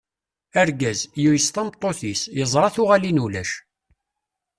[0.63, 3.51] Argaz, yuyes tameṭṭut-is, yeẓra tuɣalin ulac.